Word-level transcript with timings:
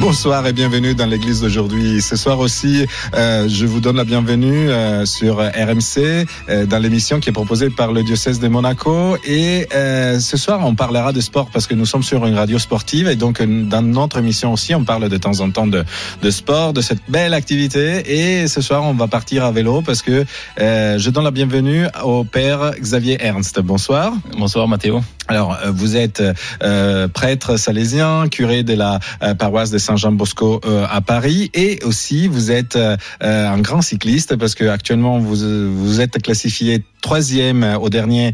Bonsoir 0.00 0.46
et 0.46 0.52
bienvenue 0.52 0.94
dans 0.94 1.06
l'église 1.06 1.40
d'aujourd'hui. 1.40 2.02
Ce 2.02 2.16
soir 2.16 2.38
aussi, 2.40 2.84
euh, 3.14 3.48
je 3.48 3.64
vous 3.64 3.80
donne 3.80 3.96
la 3.96 4.04
bienvenue 4.04 4.68
euh, 4.68 5.06
sur 5.06 5.36
RMC 5.38 6.26
euh, 6.48 6.66
dans 6.66 6.78
l'émission 6.78 7.20
qui 7.20 7.30
est 7.30 7.32
proposée 7.32 7.70
par 7.70 7.92
le 7.92 8.02
diocèse 8.02 8.40
de 8.40 8.48
Monaco. 8.48 9.16
Et 9.24 9.66
euh, 9.74 10.18
ce 10.18 10.36
soir, 10.36 10.60
on 10.62 10.74
parlera 10.74 11.12
de 11.12 11.20
sport 11.20 11.48
parce 11.50 11.66
que 11.66 11.74
nous 11.74 11.86
sommes 11.86 12.02
sur 12.02 12.26
une 12.26 12.34
radio 12.34 12.58
sportive 12.58 13.08
et 13.08 13.16
donc 13.16 13.40
euh, 13.40 13.62
dans 13.64 13.82
notre 13.82 14.18
émission 14.18 14.52
aussi, 14.52 14.74
on 14.74 14.84
parle 14.84 15.08
de 15.08 15.16
temps 15.16 15.40
en 15.40 15.50
temps 15.50 15.66
de, 15.66 15.84
de 16.22 16.30
sport, 16.30 16.72
de 16.72 16.80
cette 16.80 17.00
belle 17.08 17.32
activité. 17.32 18.02
Et 18.42 18.48
ce 18.48 18.60
soir, 18.60 18.82
on 18.82 18.94
va 18.94 19.06
partir 19.06 19.44
à 19.44 19.52
vélo 19.52 19.80
parce 19.80 20.02
que 20.02 20.24
euh, 20.60 20.98
je 20.98 21.10
donne 21.10 21.24
la 21.24 21.30
bienvenue 21.30 21.86
au 22.02 22.24
père 22.24 22.72
Xavier 22.78 23.16
Ernst. 23.20 23.60
Bonsoir. 23.60 24.12
Bonsoir 24.36 24.66
Mathéo. 24.68 25.02
Alors, 25.26 25.56
vous 25.72 25.96
êtes 25.96 26.22
euh, 26.62 27.08
prêtre 27.08 27.56
salésien, 27.56 28.28
curé 28.28 28.62
de 28.62 28.74
la 28.74 29.00
euh, 29.22 29.34
paroisse 29.34 29.70
de 29.70 29.78
Saint-Jean-Bosco 29.78 30.60
euh, 30.66 30.86
à 30.90 31.00
Paris, 31.00 31.50
et 31.54 31.82
aussi 31.84 32.28
vous 32.28 32.50
êtes 32.50 32.78
un 33.20 33.58
grand 33.58 33.80
cycliste 33.80 34.36
parce 34.36 34.54
que 34.54 34.64
actuellement 34.64 35.18
vous 35.18 35.74
vous 35.74 36.00
êtes 36.00 36.20
classifié 36.22 36.84
troisième 37.00 37.64
au 37.80 37.88
dernier 37.88 38.32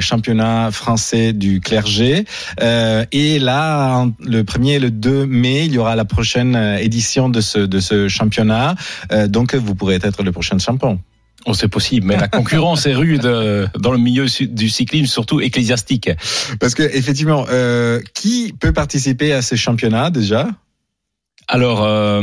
championnat 0.00 0.70
français 0.70 1.32
du 1.32 1.60
clergé. 1.60 2.24
et 2.60 3.38
là, 3.38 4.06
le 4.20 4.42
1er 4.42 4.74
et 4.74 4.78
le 4.78 4.90
2 4.90 5.26
mai, 5.26 5.66
il 5.66 5.72
y 5.72 5.78
aura 5.78 5.96
la 5.96 6.04
prochaine 6.04 6.56
édition 6.80 7.28
de 7.28 7.40
ce 7.40 7.58
de 7.58 7.80
ce 7.80 8.08
championnat. 8.08 8.74
donc, 9.28 9.54
vous 9.54 9.74
pourrez 9.74 9.98
être 10.02 10.22
le 10.22 10.32
prochain 10.32 10.58
champion. 10.58 10.98
Oh, 11.46 11.54
c'est 11.54 11.68
possible, 11.68 12.06
mais 12.06 12.16
la 12.16 12.28
concurrence 12.28 12.86
est 12.86 12.94
rude 12.94 13.30
dans 13.78 13.92
le 13.92 13.98
milieu 13.98 14.26
du 14.40 14.68
cyclisme, 14.68 15.06
surtout 15.06 15.40
ecclésiastique. 15.40 16.10
Parce 16.58 16.74
que 16.74 16.82
effectivement, 16.82 17.44
euh, 17.50 18.00
qui 18.14 18.54
peut 18.58 18.72
participer 18.72 19.32
à 19.32 19.42
ces 19.42 19.56
championnats 19.56 20.10
déjà? 20.10 20.48
Alors, 21.46 21.82
euh, 21.82 22.22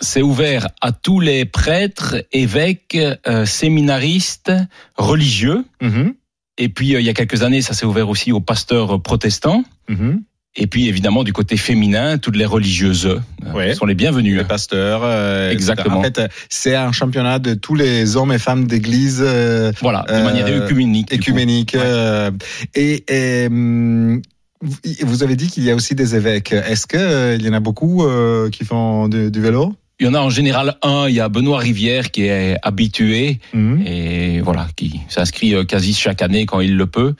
c'est 0.00 0.22
ouvert 0.22 0.68
à 0.80 0.92
tous 0.92 1.20
les 1.20 1.44
prêtres, 1.44 2.24
évêques, 2.32 2.96
euh, 3.26 3.44
séminaristes, 3.44 4.52
religieux. 4.96 5.64
Mhm. 5.80 6.14
Et 6.58 6.68
puis, 6.68 6.94
euh, 6.94 7.00
il 7.00 7.06
y 7.06 7.08
a 7.08 7.14
quelques 7.14 7.42
années, 7.42 7.62
ça 7.62 7.74
s'est 7.74 7.86
ouvert 7.86 8.08
aussi 8.08 8.30
aux 8.30 8.40
pasteurs 8.40 9.02
protestants. 9.02 9.64
Mhm. 9.88 10.22
Et 10.54 10.66
puis, 10.66 10.86
évidemment, 10.88 11.24
du 11.24 11.32
côté 11.32 11.56
féminin, 11.56 12.18
toutes 12.18 12.36
les 12.36 12.44
religieuses 12.44 13.06
euh, 13.54 13.74
sont 13.74 13.86
les 13.86 13.94
bienvenues. 13.94 14.36
Les 14.36 14.44
pasteurs. 14.44 15.00
euh. 15.02 15.50
Exactement. 15.50 16.00
En 16.00 16.02
fait, 16.02 16.18
euh, 16.18 16.28
c'est 16.50 16.74
un 16.76 16.92
championnat 16.92 17.38
de 17.38 17.54
tous 17.54 17.74
les 17.74 18.16
hommes 18.16 18.32
et 18.32 18.38
femmes 18.38 18.66
d'église 18.66 19.22
euh, 19.24 19.72
Voilà, 19.80 20.04
de 20.08 20.12
Euh, 20.12 20.24
manière 20.24 20.46
écuménique. 20.64 21.10
écuménique. 21.12 21.74
Ouais. 21.78 22.30
et 22.74 23.02
et, 23.08 23.46
hum, 23.46 24.20
vous- 24.60 25.22
avez 25.22 25.36
dit 25.36 25.48
qu'il 25.48 25.64
y 25.64 25.70
a 25.70 25.74
aussi 25.74 25.94
des 25.94 26.14
évêques. 26.16 26.52
Est-ce 26.52 26.86
que 26.86 26.98
euh, 26.98 27.36
il 27.40 27.46
y 27.46 27.48
en 27.48 27.54
a 27.54 27.60
beaucoup 27.60 28.04
qui 28.52 28.64
font 28.66 29.08
du, 29.08 29.30
du 29.30 29.40
vélo? 29.40 29.74
Il 30.00 30.06
y 30.06 30.08
en 30.08 30.14
a 30.14 30.20
en 30.20 30.30
général 30.30 30.76
un, 30.82 31.06
il 31.08 31.14
y 31.14 31.20
a 31.20 31.28
Benoît 31.28 31.58
Rivière 31.60 32.10
qui 32.10 32.24
est 32.24 32.56
habitué 32.62 33.38
Mhm. 33.54 33.82
et 33.86 34.40
voilà, 34.42 34.66
qui 34.76 35.00
s'inscrit 35.08 35.54
quasi 35.66 35.94
chaque 35.94 36.20
année 36.22 36.44
quand 36.44 36.60
il 36.60 36.76
le 36.76 36.86
peut. 36.86 37.14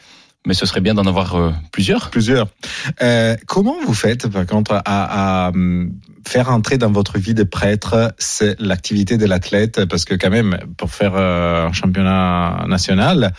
Mais 0.46 0.54
ce 0.54 0.66
serait 0.66 0.80
bien 0.80 0.94
d'en 0.94 1.06
avoir 1.06 1.36
euh, 1.36 1.52
plusieurs. 1.70 2.10
Plusieurs. 2.10 2.48
Euh, 3.00 3.36
comment 3.46 3.76
vous 3.86 3.94
faites, 3.94 4.26
par 4.28 4.44
contre, 4.46 4.72
à, 4.72 5.46
à, 5.46 5.48
hum, 5.50 5.92
faire 6.26 6.50
entrer 6.50 6.78
dans 6.78 6.90
votre 6.90 7.18
vie 7.18 7.34
de 7.34 7.44
prêtre 7.44 8.12
c'est 8.18 8.60
l'activité 8.60 9.16
de 9.18 9.26
l'athlète? 9.26 9.84
Parce 9.86 10.04
que 10.04 10.14
quand 10.14 10.30
même, 10.30 10.58
pour 10.76 10.90
faire 10.90 11.12
euh, 11.14 11.68
un 11.68 11.72
championnat 11.72 12.64
national, 12.68 13.32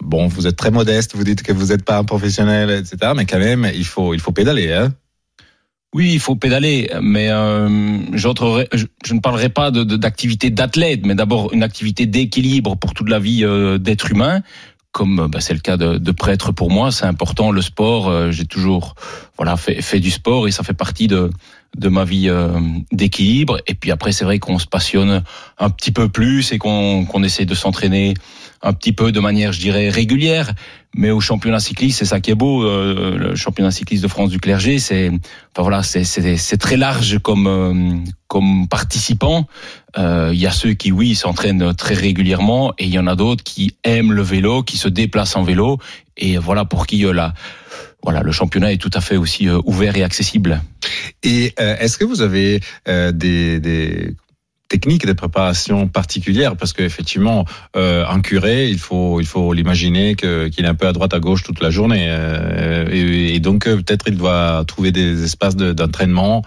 bon, 0.00 0.26
vous 0.26 0.46
êtes 0.46 0.56
très 0.56 0.70
modeste, 0.70 1.14
vous 1.14 1.24
dites 1.24 1.42
que 1.42 1.52
vous 1.52 1.66
n'êtes 1.66 1.84
pas 1.84 1.98
un 1.98 2.04
professionnel, 2.04 2.70
etc. 2.70 3.12
Mais 3.14 3.26
quand 3.26 3.38
même, 3.38 3.70
il 3.74 3.84
faut, 3.84 4.14
il 4.14 4.20
faut 4.20 4.32
pédaler. 4.32 4.72
Hein 4.72 4.94
Oui, 5.94 6.10
il 6.14 6.20
faut 6.20 6.36
pédaler, 6.36 6.90
mais 7.02 7.28
euh, 7.30 7.68
je, 8.16 8.86
je 9.04 9.14
ne 9.14 9.20
parlerai 9.20 9.50
pas 9.50 9.70
de- 9.70 9.84
de- 9.84 9.96
d'activité 9.96 10.48
d'athlète, 10.50 11.04
mais 11.04 11.14
d'abord 11.14 11.52
une 11.52 11.62
activité 11.62 12.06
d'équilibre 12.06 12.76
pour 12.76 12.94
toute 12.94 13.10
la 13.10 13.18
vie 13.18 13.44
euh, 13.44 13.76
d'être 13.78 14.10
humain, 14.10 14.40
comme 14.94 15.26
bah, 15.26 15.40
c'est 15.40 15.54
le 15.54 15.60
cas 15.60 15.76
de, 15.76 15.98
de 15.98 16.12
prêtre 16.12 16.52
pour 16.52 16.70
moi. 16.70 16.92
C'est 16.92 17.04
important 17.04 17.50
le 17.50 17.60
sport. 17.60 18.08
euh, 18.08 18.30
J'ai 18.30 18.46
toujours 18.46 18.94
voilà 19.36 19.56
fait, 19.56 19.82
fait 19.82 19.98
du 19.98 20.10
sport 20.10 20.46
et 20.46 20.52
ça 20.52 20.62
fait 20.62 20.72
partie 20.72 21.08
de 21.08 21.30
de 21.76 21.88
ma 21.88 22.04
vie 22.04 22.28
euh, 22.28 22.60
d'équilibre. 22.92 23.58
Et 23.66 23.74
puis 23.74 23.90
après, 23.90 24.12
c'est 24.12 24.24
vrai 24.24 24.38
qu'on 24.38 24.60
se 24.60 24.68
passionne 24.68 25.24
un 25.58 25.70
petit 25.70 25.90
peu 25.90 26.08
plus 26.08 26.52
et 26.52 26.58
qu'on 26.58 27.04
qu'on 27.04 27.24
essaie 27.24 27.44
de 27.44 27.54
s'entraîner 27.54 28.14
un 28.64 28.72
petit 28.72 28.92
peu 28.92 29.12
de 29.12 29.20
manière, 29.20 29.52
je 29.52 29.60
dirais, 29.60 29.90
régulière. 29.90 30.52
Mais 30.96 31.10
au 31.10 31.20
championnat 31.20 31.60
cycliste, 31.60 31.98
c'est 31.98 32.04
ça 32.04 32.20
qui 32.20 32.30
est 32.30 32.36
beau. 32.36 32.64
euh, 32.64 33.16
le 33.18 33.34
championnat 33.34 33.70
cycliste 33.70 34.02
de 34.02 34.08
France 34.08 34.30
du 34.30 34.38
clergé, 34.38 34.78
c'est 34.78 35.10
Enfin 35.52 35.62
voilà, 35.62 35.82
c'est 35.82 36.56
très 36.56 36.76
large 36.76 37.18
comme 37.18 37.46
euh, 37.46 37.96
comme 38.26 38.66
participants. 38.68 39.46
Euh, 39.98 40.30
Il 40.32 40.40
y 40.40 40.46
a 40.46 40.50
ceux 40.52 40.72
qui 40.74 40.92
oui 40.92 41.14
s'entraînent 41.14 41.74
très 41.74 41.94
régulièrement 41.94 42.72
et 42.78 42.84
il 42.84 42.90
y 42.90 42.98
en 42.98 43.06
a 43.06 43.16
d'autres 43.16 43.44
qui 43.44 43.76
aiment 43.84 44.12
le 44.12 44.22
vélo, 44.22 44.62
qui 44.62 44.78
se 44.78 44.88
déplacent 44.88 45.36
en 45.36 45.42
vélo 45.42 45.78
et 46.16 46.38
voilà 46.38 46.64
pour 46.64 46.86
qui 46.86 47.04
euh, 47.04 47.12
la 47.12 47.34
voilà 48.02 48.22
le 48.22 48.32
championnat 48.32 48.72
est 48.72 48.76
tout 48.76 48.90
à 48.94 49.00
fait 49.00 49.16
aussi 49.16 49.48
euh, 49.48 49.60
ouvert 49.64 49.96
et 49.96 50.04
accessible. 50.04 50.62
Et 51.22 51.54
euh, 51.58 51.76
est-ce 51.78 51.98
que 51.98 52.04
vous 52.04 52.20
avez 52.22 52.60
euh, 52.86 53.12
des, 53.12 53.60
des 53.60 54.14
techniques 54.74 55.06
de 55.06 55.12
préparation 55.12 55.86
particulières 55.86 56.56
Parce 56.56 56.72
qu'effectivement, 56.72 57.44
euh, 57.76 58.04
un 58.16 58.20
curé, 58.20 58.68
il 58.68 58.80
faut, 58.80 59.20
il 59.20 59.26
faut 59.26 59.52
l'imaginer 59.52 60.16
qu'il 60.16 60.64
est 60.64 60.72
un 60.74 60.74
peu 60.74 60.88
à 60.88 60.92
droite 60.92 61.14
à 61.14 61.20
gauche 61.20 61.44
toute 61.44 61.60
la 61.62 61.70
journée. 61.70 62.06
euh, 62.08 62.88
et, 62.90 63.38
donc, 63.38 63.68
euh, 63.68 63.76
peut-être 63.76 64.06
il 64.08 64.16
doit 64.16 64.64
trouver 64.66 64.90
des 64.90 65.22
espaces 65.22 65.54
de- 65.54 65.72
d'entraînement 65.72 66.42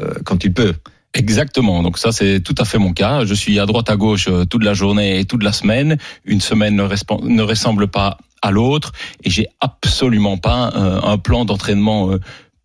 euh, 0.00 0.14
quand 0.24 0.44
il 0.44 0.52
peut. 0.54 0.74
Exactement. 1.12 1.82
Donc 1.82 1.98
ça, 1.98 2.10
c'est 2.10 2.40
tout 2.40 2.54
à 2.56 2.64
fait 2.64 2.78
mon 2.78 2.92
cas. 2.94 3.26
Je 3.26 3.34
suis 3.34 3.58
à 3.58 3.66
droite 3.66 3.90
à 3.90 3.96
gauche 3.96 4.28
toute 4.48 4.64
la 4.64 4.72
journée 4.72 5.20
et 5.20 5.24
toute 5.26 5.42
la 5.42 5.52
semaine. 5.52 5.98
Une 6.24 6.40
semaine 6.40 6.74
ne, 6.74 6.84
ne 6.84 7.42
ressemble 7.42 7.88
pas 7.88 8.16
à 8.40 8.50
l'autre 8.50 8.92
et 9.24 9.30
j'ai 9.30 9.46
absolument 9.60 10.38
pas 10.38 10.70
un 11.12 11.18
plan 11.18 11.44
d'entraînement 11.44 12.10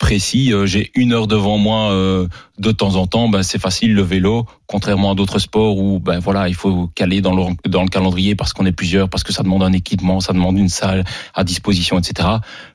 précis. 0.03 0.51
Euh, 0.51 0.65
J'ai 0.65 0.91
une 0.95 1.13
heure 1.13 1.27
devant 1.27 1.57
moi 1.57 1.93
euh, 1.93 2.27
de 2.59 2.71
temps 2.71 2.95
en 2.95 3.07
temps. 3.07 3.29
Ben, 3.29 3.41
c'est 3.41 3.57
facile 3.57 3.93
le 3.93 4.01
vélo, 4.01 4.45
contrairement 4.67 5.11
à 5.11 5.15
d'autres 5.15 5.39
sports 5.39 5.77
où 5.77 6.01
ben 6.01 6.19
voilà, 6.19 6.49
il 6.49 6.55
faut 6.55 6.89
caler 6.93 7.21
dans 7.21 7.33
le 7.33 7.43
dans 7.69 7.83
le 7.83 7.87
calendrier 7.87 8.35
parce 8.35 8.51
qu'on 8.51 8.65
est 8.65 8.73
plusieurs, 8.73 9.07
parce 9.07 9.23
que 9.23 9.31
ça 9.31 9.43
demande 9.43 9.63
un 9.63 9.71
équipement, 9.71 10.19
ça 10.19 10.33
demande 10.33 10.57
une 10.57 10.67
salle 10.67 11.05
à 11.33 11.45
disposition, 11.45 11.97
etc. 11.97 12.27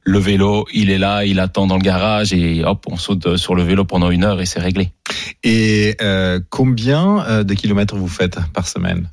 Le 0.05 0.19
vélo, 0.19 0.65
il 0.73 0.89
est 0.91 0.97
là, 0.97 1.27
il 1.27 1.39
attend 1.39 1.67
dans 1.67 1.77
le 1.77 1.83
garage 1.83 2.33
et 2.33 2.65
hop, 2.65 2.87
on 2.91 2.97
saute 2.97 3.37
sur 3.37 3.55
le 3.55 3.63
vélo 3.63 3.85
pendant 3.85 4.11
une 4.11 4.25
heure 4.25 4.41
et 4.41 4.47
c'est 4.47 4.61
réglé. 4.61 4.91
Et 5.45 5.97
euh, 6.01 6.41
combien 6.49 7.23
euh, 7.27 7.45
de 7.45 7.53
kilomètres 7.53 7.95
vous 7.95 8.09
faites 8.09 8.39
par 8.55 8.67
semaine? 8.67 9.11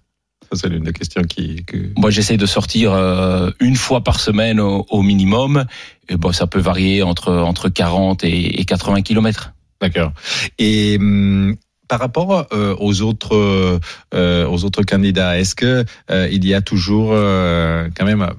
C'est 0.55 0.69
l'une 0.69 0.83
des 0.83 0.93
questions 0.93 1.23
qui... 1.23 1.63
Que... 1.65 1.77
Moi, 1.97 2.09
j'essaie 2.09 2.37
de 2.37 2.45
sortir 2.45 2.93
euh, 2.93 3.51
une 3.59 3.75
fois 3.75 4.03
par 4.03 4.19
semaine 4.19 4.59
au, 4.59 4.85
au 4.89 5.01
minimum. 5.01 5.65
Et 6.09 6.17
bon, 6.17 6.31
ça 6.31 6.47
peut 6.47 6.59
varier 6.59 7.03
entre 7.03 7.33
entre 7.33 7.69
40 7.69 8.23
et, 8.23 8.59
et 8.59 8.65
80 8.65 9.01
kilomètres. 9.01 9.53
D'accord. 9.81 10.13
Et 10.57 10.97
hum, 10.99 11.55
par 11.87 11.99
rapport 11.99 12.47
euh, 12.51 12.75
aux 12.79 13.01
autres 13.01 13.79
euh, 14.13 14.47
aux 14.47 14.63
autres 14.63 14.83
candidats, 14.83 15.39
est-ce 15.39 15.55
que 15.55 15.85
euh, 16.11 16.27
il 16.31 16.45
y 16.45 16.53
a 16.53 16.61
toujours 16.61 17.09
quand 17.09 18.05
même 18.05 18.21
euh, 18.21 18.33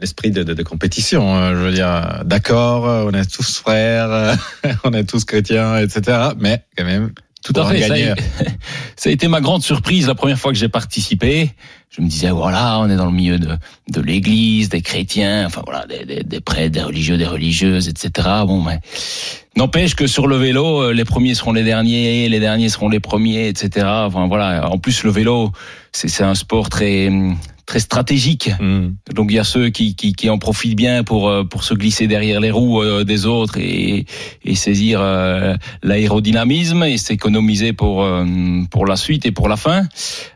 l'esprit 0.00 0.30
de, 0.30 0.42
de, 0.42 0.54
de 0.54 0.62
compétition 0.62 1.34
hein, 1.34 1.54
Je 1.54 1.60
veux 1.60 1.72
dire, 1.72 2.22
d'accord, 2.24 2.84
on 3.06 3.12
est 3.12 3.30
tous 3.30 3.58
frères, 3.58 4.36
on 4.84 4.92
est 4.92 5.08
tous 5.08 5.24
chrétiens, 5.24 5.78
etc. 5.78 6.30
Mais 6.38 6.64
quand 6.76 6.84
même, 6.84 7.12
Tout 7.44 7.52
à 7.60 7.66
fait. 7.66 7.82
Ça 7.82 7.94
a, 7.94 7.96
ça 8.96 9.10
a 9.10 9.12
été 9.12 9.28
ma 9.28 9.42
grande 9.42 9.62
surprise 9.62 10.06
la 10.08 10.14
première 10.14 10.38
fois 10.38 10.50
que 10.50 10.58
j'ai 10.58 10.70
participé. 10.70 11.50
Je 11.90 12.00
me 12.00 12.08
disais 12.08 12.30
voilà, 12.30 12.80
on 12.80 12.88
est 12.88 12.96
dans 12.96 13.06
le 13.06 13.12
milieu 13.12 13.38
de 13.38 13.56
de 13.90 14.00
l'Église, 14.00 14.70
des 14.70 14.80
chrétiens, 14.80 15.44
enfin 15.46 15.62
voilà, 15.64 15.86
des, 15.86 16.06
des, 16.06 16.24
des 16.24 16.40
prêtres, 16.40 16.72
des 16.72 16.82
religieux, 16.82 17.18
des 17.18 17.26
religieuses, 17.26 17.88
etc. 17.88 18.28
Bon, 18.46 18.62
mais 18.62 18.80
n'empêche 19.56 19.94
que 19.94 20.06
sur 20.06 20.26
le 20.26 20.36
vélo, 20.36 20.84
euh, 20.84 20.92
les 20.94 21.04
premiers 21.04 21.34
seront 21.34 21.52
les 21.52 21.64
derniers, 21.64 22.28
les 22.30 22.40
derniers 22.40 22.70
seront 22.70 22.88
les 22.88 22.98
premiers, 22.98 23.48
etc. 23.48 23.86
Enfin 23.86 24.26
voilà. 24.26 24.70
En 24.70 24.78
plus, 24.78 25.04
le 25.04 25.10
vélo, 25.10 25.52
c'est 25.92 26.08
c'est 26.08 26.24
un 26.24 26.34
sport 26.34 26.70
très 26.70 27.10
très 27.66 27.80
stratégique. 27.80 28.50
hum, 28.60 28.94
Donc 29.14 29.30
il 29.30 29.36
y 29.36 29.38
a 29.38 29.44
ceux 29.44 29.70
qui, 29.70 29.94
qui, 29.94 30.12
qui 30.12 30.28
en 30.30 30.38
profitent 30.38 30.76
bien 30.76 31.02
pour, 31.04 31.28
euh, 31.28 31.44
pour 31.44 31.64
se 31.64 31.74
glisser 31.74 32.06
derrière 32.06 32.40
les 32.40 32.50
roues 32.50 32.82
euh, 32.82 33.04
des 33.04 33.26
autres 33.26 33.58
et, 33.58 34.04
et 34.44 34.54
saisir 34.54 35.00
euh, 35.00 35.56
l'aérodynamisme 35.82 36.82
et 36.84 36.98
s'économiser 36.98 37.72
pour, 37.72 38.02
euh, 38.04 38.24
pour 38.70 38.86
la 38.86 38.96
suite 38.96 39.24
et 39.26 39.32
pour 39.32 39.48
la 39.48 39.56
fin. 39.56 39.82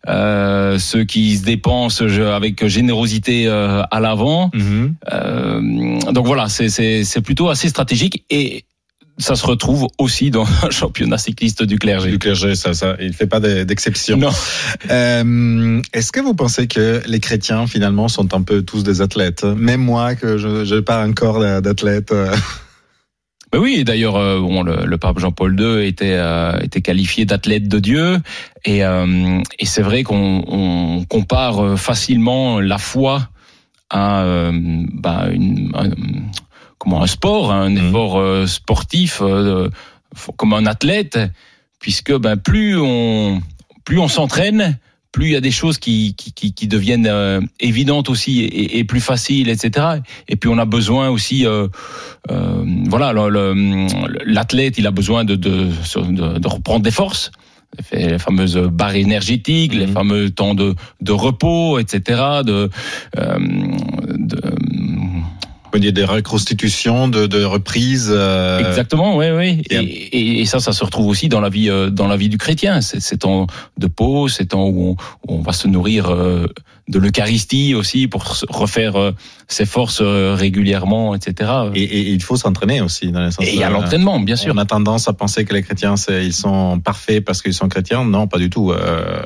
Euh, 0.09 0.79
ceux 0.79 1.05
qui 1.05 1.37
se 1.37 1.45
dépensent 1.45 2.05
avec 2.05 2.67
générosité 2.67 3.47
à 3.49 4.01
l'avant. 4.01 4.51
Euh, 5.13 5.99
donc 6.13 6.27
voilà, 6.27 6.49
c'est- 6.49 6.69
c'est 6.69 7.05
c'est 7.05 7.21
plutôt 7.23 7.49
assez 7.49 7.69
stratégique 7.69 8.25
et 8.31 8.65
ça 9.19 9.35
se 9.35 9.45
retrouve 9.47 9.89
aussi 9.99 10.31
dans 10.31 10.47
un 10.63 10.71
championnat 10.71 11.19
cycliste 11.19 11.63
du 11.63 11.79
clergé. 11.79 12.11
Du 12.11 12.19
clergé, 12.19 12.55
ça, 12.55 12.73
ça, 12.75 12.97
il 13.01 13.13
fait 13.13 13.27
pas 13.27 13.41
d'exception. 13.41 14.17
Non. 14.17 14.31
Euh, 14.91 15.83
Est-ce 15.93 16.13
que 16.13 16.21
vous 16.21 16.35
pensez 16.35 16.67
que 16.69 17.03
les 17.07 17.21
chrétiens 17.21 17.67
finalement 17.67 18.09
sont 18.09 18.33
un 18.35 18.43
peu 18.43 18.63
tous 18.63 18.85
des 18.85 19.03
athlètes? 19.03 19.45
Même 19.45 19.81
moi, 19.81 20.15
que 20.15 20.39
je 20.39 20.75
n'ai 20.75 20.83
pas 20.83 21.07
encore 21.07 21.41
d'athlète. 21.61 22.13
euh, 22.13 22.35
Ben 23.51 23.61
oui, 23.61 23.83
d'ailleurs, 23.83 24.17
euh, 24.17 24.41
bon, 24.41 24.63
le, 24.63 24.85
le 24.85 24.99
pape 24.99 25.19
Jean-Paul 25.19 25.59
II 25.59 25.87
était 25.87 26.17
euh, 26.19 26.59
était 26.61 26.83
qualifié 26.83 27.25
d'athlète 27.25 27.67
de 27.67 27.79
Dieu, 27.79 28.19
et, 28.67 28.85
euh, 28.85 29.41
et 29.59 29.65
c'est 29.65 29.81
vrai 29.81 30.03
qu'on 30.03 30.45
on 30.47 31.05
compare 31.07 31.79
facilement 31.79 32.61
la 32.61 32.77
foi 32.77 33.29
à 33.89 34.23
bah, 34.93 35.29
une, 35.33 35.73
un, 35.75 35.89
un 36.95 37.07
sport, 37.07 37.53
un 37.53 37.71
Mhm. 37.71 37.89
effort 37.89 38.19
euh, 38.19 38.47
sportif, 38.47 39.21
euh, 39.23 39.69
comme 40.37 40.53
un 40.55 40.67
athlète, 40.67 41.19
puisque 41.81 42.13
ben 42.17 42.37
plus 42.37 42.77
on 42.79 43.41
plus 43.85 43.99
on 43.99 44.09
s'entraîne, 44.09 44.79
plus 45.13 45.27
il 45.27 45.33
y 45.33 45.37
a 45.37 45.41
des 45.41 45.51
choses 45.51 45.79
qui 45.79 46.15
qui, 46.17 46.33
qui, 46.33 46.53
qui 46.53 46.67
deviennent 46.69 47.07
euh, 47.07 47.41
évidentes 47.61 48.09
aussi 48.11 48.41
et, 48.41 48.79
et 48.79 48.85
plus 48.85 49.01
faciles, 49.01 49.49
etc. 49.49 50.01
Et 50.29 50.37
puis 50.37 50.51
on 50.51 50.59
a 50.59 50.65
besoin 50.67 51.09
aussi 51.09 51.47
euh, 51.47 51.69
euh, 52.31 52.65
voilà, 52.89 53.13
l'athlète, 54.25 54.77
il 54.79 54.87
a 54.87 54.91
besoin 54.91 55.25
de, 55.25 55.37
de, 55.37 55.69
de, 55.97 56.39
de 56.39 56.49
reprendre 56.49 56.83
des 56.83 56.91
forces. 56.91 57.31
Les 57.93 58.19
fameuses 58.19 58.57
barres 58.57 58.95
énergétiques, 58.97 59.75
les 59.75 59.87
Mhm. 59.87 59.93
fameux 59.93 60.31
temps 60.31 60.55
de, 60.55 60.75
de 61.03 61.13
repos, 61.13 61.79
etc. 61.79 62.41
De, 62.43 62.71
des 65.79 66.05
reconstitutions, 66.05 67.09
de, 67.09 67.27
de 67.27 67.45
reprises. 67.45 68.11
euh, 68.15 68.69
exactement, 68.69 69.17
oui, 69.17 69.27
oui. 69.31 69.63
et- 69.71 69.77
Et, 69.77 70.17
et, 70.19 70.41
et 70.41 70.45
ça, 70.45 70.61
ça 70.61 70.73
se 70.73 70.85
retrouve 70.85 71.07
aussi 71.09 71.29
dans 71.29 71.41
la 71.41 71.49
vie, 71.49 71.71
euh, 71.71 71.91
dans 71.91 72.07
la 72.09 72.17
vie 72.17 72.29
du 72.29 72.39
chrétien. 72.39 72.81
C'est 72.81 73.01
ces 73.01 73.19
temps 73.19 73.47
de 73.79 73.87
pause, 73.87 74.35
ces 74.35 74.47
temps 74.47 74.67
où 74.67 74.91
on, 74.91 75.33
où 75.33 75.39
on 75.39 75.43
va 75.43 75.53
se 75.53 75.69
nourrir 75.69 76.11
euh, 76.11 76.47
de 76.89 76.99
l'Eucharistie 76.99 77.75
aussi 77.75 78.09
pour 78.09 78.25
refaire 78.49 79.13
ses 79.47 79.67
forces 79.67 80.01
régulièrement, 80.03 81.15
etc. 81.15 81.51
Et, 81.75 81.83
et 81.83 82.09
il 82.11 82.23
faut 82.23 82.37
s'entraîner 82.37 82.81
aussi. 82.81 83.13
Dans 83.13 83.21
le 83.25 83.31
sens 83.31 83.45
Et 83.47 83.53
il 83.55 83.59
y 83.61 83.63
a 83.63 83.69
l'entraînement, 83.71 84.21
bien 84.21 84.37
sûr. 84.37 84.55
On 84.55 84.59
a 84.59 84.65
tendance 84.65 85.07
à 85.09 85.13
penser 85.13 85.45
que 85.45 85.53
les 85.55 85.63
chrétiens, 85.63 85.97
c'est- 85.97 86.25
ils 86.25 86.33
sont 86.33 86.81
parfaits 86.81 87.25
parce 87.25 87.43
qu'ils 87.43 87.55
sont 87.55 87.69
chrétiens. 87.69 88.05
Non, 88.05 88.27
pas 88.27 88.39
du 88.39 88.49
tout. 88.51 88.73
Euh, 88.73 89.23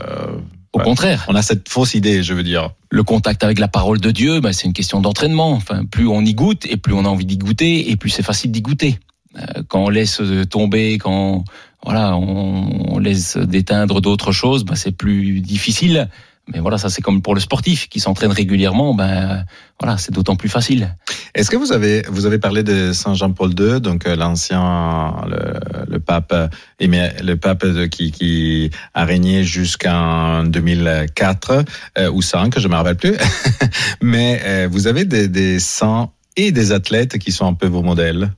Au 0.73 0.79
ouais. 0.79 0.85
contraire. 0.85 1.25
on 1.29 1.35
a 1.35 1.43
cette 1.43 1.69
fausse 1.69 1.95
idée, 1.95 2.23
je 2.23 2.33
veux 2.33 2.43
dire. 2.43 2.71
le 2.91 3.03
contact 3.03 3.45
avec 3.45 3.59
la 3.59 3.69
parole 3.69 4.01
de 4.01 4.11
Dieu, 4.11 4.41
ben, 4.41 4.53
c'est 4.53 4.67
une 4.67 4.73
question 4.73 5.01
d'entraînement. 5.01 5.53
Enfin, 5.53 5.85
plus 5.85 6.07
on 6.07 6.23
y 6.25 6.35
goûte 6.35 6.67
et 6.67 6.77
plus 6.77 6.95
on 6.95 7.05
a 7.05 7.09
envie 7.09 7.27
d'y 7.27 7.37
goûter 7.37 7.91
et 7.91 7.97
plus 7.97 8.11
c'est 8.11 8.23
facile 8.23 8.51
d'y 8.53 8.63
goûter. 8.63 8.99
Euh, 9.39 9.63
Quand 9.69 9.85
on 9.85 9.89
laisse 9.91 10.21
tomber, 10.51 10.99
quand 10.99 11.45
voilà, 11.85 12.17
on, 12.17 12.95
on 12.95 12.99
laisse 12.99 13.37
déteindre 13.37 14.01
d'autres 14.01 14.33
choses, 14.33 14.65
ben, 14.65 14.75
c'est 14.75 14.93
plus 14.93 15.41
difficile. 15.41 16.09
Mais 16.49 16.59
voilà, 16.59 16.77
ça 16.77 16.91
c'est 16.91 17.03
comme 17.03 17.23
pour 17.23 17.35
le 17.35 17.41
sportif 17.41 17.89
qui 17.89 18.01
s'entraîne 18.01 18.33
régulièrement, 18.33 18.95
ben 18.95 19.45
voilà, 19.79 19.97
c'est 19.97 20.13
d'autant 20.13 20.35
plus 20.35 20.49
facile. 20.49 20.97
Est-ce 21.37 21.49
que 21.51 21.57
vous 21.57 21.73
avez 21.73 22.03
vous 22.09 22.27
avez 22.27 22.39
parlé 22.39 22.65
de 22.65 22.93
Saint 22.93 23.15
Jean-Paul 23.15 23.53
II, 23.59 23.81
donc 23.81 24.07
euh, 24.07 24.17
l'ancien 24.17 25.15
le, 25.29 25.61
le 25.89 25.99
pape 26.01 26.33
euh, 26.33 26.49
le 26.81 27.35
pape 27.35 27.65
de- 27.65 27.87
qui 27.87 28.11
qui 28.11 28.71
a 28.93 29.05
régné 29.05 29.45
jusqu'en 29.45 30.43
2004 30.43 31.65
euh, 31.99 32.11
ou 32.11 32.23
5, 32.23 32.59
je 32.59 32.67
me 32.69 32.75
rappelle 32.75 32.97
plus. 32.97 33.15
Mais 34.03 34.41
euh, 34.45 34.69
vous 34.71 34.89
avez 34.89 35.05
des, 35.05 35.29
des 35.29 35.61
saints 35.61 36.11
et 36.37 36.51
des 36.51 36.73
athlètes 36.73 37.19
qui 37.19 37.31
sont 37.31 37.47
un 37.47 37.55
peu 37.55 37.69
vos 37.69 37.83
modèles? 37.83 38.33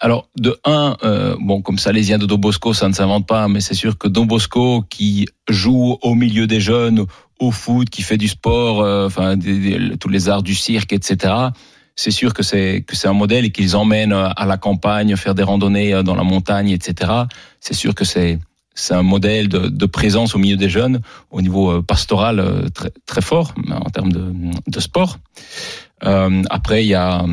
Alors, 0.00 0.28
de 0.36 0.56
un, 0.64 0.96
euh, 1.02 1.36
bon, 1.40 1.60
comme 1.60 1.78
Salésien 1.78 2.18
de 2.18 2.26
Don 2.26 2.38
Bosco, 2.38 2.72
ça 2.72 2.88
ne 2.88 2.92
s'invente 2.92 3.26
pas, 3.26 3.48
mais 3.48 3.60
c'est 3.60 3.74
sûr 3.74 3.98
que 3.98 4.06
Don 4.06 4.26
Bosco, 4.26 4.84
qui 4.88 5.26
joue 5.48 5.98
au 6.02 6.14
milieu 6.14 6.46
des 6.46 6.60
jeunes, 6.60 7.04
au 7.40 7.50
foot, 7.50 7.90
qui 7.90 8.02
fait 8.02 8.16
du 8.16 8.28
sport, 8.28 8.80
euh, 8.80 9.06
enfin, 9.06 9.36
tous 9.98 10.08
les 10.08 10.28
arts 10.28 10.42
du 10.42 10.54
cirque, 10.54 10.92
etc., 10.92 11.50
c'est 11.98 12.12
sûr 12.12 12.32
que 12.32 12.44
c'est 12.44 12.84
que 12.86 12.94
c'est 12.94 13.08
un 13.08 13.12
modèle 13.12 13.44
et 13.44 13.50
qu'ils 13.50 13.74
emmènent 13.74 14.12
euh, 14.12 14.28
à 14.36 14.46
la 14.46 14.56
campagne, 14.56 15.16
faire 15.16 15.34
des 15.34 15.42
randonnées 15.42 15.92
euh, 15.92 16.04
dans 16.04 16.14
la 16.14 16.22
montagne, 16.22 16.68
etc. 16.68 17.10
C'est 17.60 17.74
sûr 17.74 17.92
que 17.92 18.04
c'est 18.04 18.38
c'est 18.76 18.94
un 18.94 19.02
modèle 19.02 19.48
de, 19.48 19.66
de 19.66 19.86
présence 19.86 20.36
au 20.36 20.38
milieu 20.38 20.56
des 20.56 20.68
jeunes, 20.68 21.00
au 21.32 21.42
niveau 21.42 21.72
euh, 21.72 21.82
pastoral 21.82 22.70
très 22.72 22.92
très 23.04 23.20
fort 23.20 23.52
en 23.68 23.90
termes 23.90 24.12
de, 24.12 24.32
de 24.68 24.80
sport. 24.80 25.18
Euh, 26.04 26.42
après, 26.50 26.84
il 26.84 26.88
y 26.88 26.94
a 26.94 27.22
euh, 27.22 27.26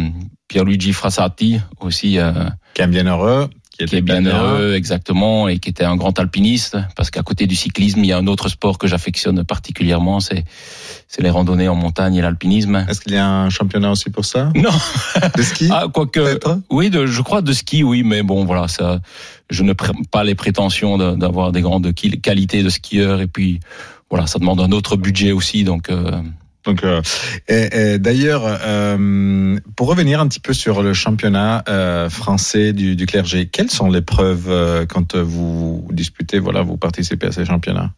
Pierluigi 0.47 0.94
Frassati 0.94 1.59
aussi. 1.79 2.17
euh, 2.19 2.31
Qui 2.73 2.81
est 2.81 2.88
bien 2.88 3.06
heureux, 3.06 3.50
qui, 3.77 3.85
qui 3.85 3.95
est 3.97 4.01
bien 4.01 4.25
heureux, 4.25 4.73
exactement, 4.75 5.47
et 5.50 5.59
qui 5.59 5.69
était 5.69 5.83
un 5.83 5.95
grand 5.97 6.17
alpiniste, 6.19 6.77
parce 6.95 7.12
qu'à 7.12 7.23
côté 7.23 7.45
du 7.45 7.56
cyclisme, 7.56 8.00
il 8.00 8.07
y 8.07 8.12
a 8.13 8.17
un 8.17 8.27
autre 8.27 8.47
sport 8.50 8.77
que 8.77 8.88
j'affectionne 8.88 9.44
particulièrement, 9.44 10.19
c'est 10.19 10.44
c'est 11.07 11.21
les 11.21 11.29
randonnées 11.29 11.67
en 11.67 11.75
montagne 11.75 12.15
et 12.15 12.21
l'alpinisme. 12.21 12.85
Est-ce 12.89 13.01
qu'il 13.01 13.13
y 13.13 13.17
a 13.17 13.27
un 13.27 13.50
championnat 13.50 13.91
aussi 13.91 14.09
pour 14.09 14.25
ça? 14.25 14.50
Non, 14.56 14.71
De 15.35 15.41
ski 15.44 15.69
ah, 15.71 15.85
quoique, 15.94 16.39
oui, 16.69 16.89
de, 16.89 17.06
je 17.06 17.21
crois 17.21 17.41
de 17.41 17.53
ski, 17.53 17.83
oui, 17.83 18.03
mais 18.03 18.23
bon, 18.23 18.45
voilà, 18.45 18.67
ça, 18.67 19.00
je 19.50 19.63
ne 19.63 19.73
prends 19.73 19.94
pas 20.12 20.23
les 20.23 20.35
prétentions 20.35 20.97
d'avoir 21.15 21.51
des 21.51 21.62
grandes 21.62 21.94
qualités 21.94 22.63
de 22.63 22.69
skieur, 22.69 23.21
et 23.21 23.27
puis 23.27 23.59
voilà, 24.09 24.25
ça 24.25 24.39
demande 24.39 24.62
un 24.62 24.71
autre 24.71 24.95
budget 24.97 25.31
aussi, 25.33 25.63
donc. 25.63 25.89
euh, 25.89 26.21
Donc, 26.65 26.83
euh, 26.83 27.01
et- 27.47 27.94
et 27.94 28.00
d'ailleurs, 28.00 28.41
euh, 28.45 29.57
pour 29.75 29.88
revenir 29.88 30.19
un 30.19 30.27
petit 30.27 30.39
peu 30.39 30.53
sur 30.53 30.81
le 30.81 30.94
championnat 30.94 31.63
euh, 31.69 32.09
français 32.09 32.73
du, 32.73 32.95
du 32.95 33.06
clergé, 33.06 33.47
quelles 33.47 33.69
sont 33.71 33.89
les 33.89 34.01
preuves 34.01 34.45
euh, 34.50 34.85
quand 34.85 35.15
vous 35.15 35.88
disputez, 35.91 36.39
voilà, 36.39 36.62
vous 36.63 36.77
participez 36.77 37.27
à 37.27 37.31
ces 37.31 37.45
championnats? 37.45 37.91